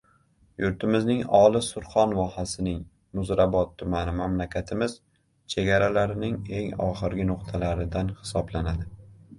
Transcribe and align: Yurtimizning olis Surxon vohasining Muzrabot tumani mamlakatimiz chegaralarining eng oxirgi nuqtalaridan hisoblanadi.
Yurtimizning 0.61 1.19
olis 1.39 1.67
Surxon 1.73 2.15
vohasining 2.19 2.79
Muzrabot 3.19 3.77
tumani 3.83 4.17
mamlakatimiz 4.23 4.97
chegaralarining 5.57 6.43
eng 6.63 6.75
oxirgi 6.91 7.31
nuqtalaridan 7.35 8.13
hisoblanadi. 8.21 8.93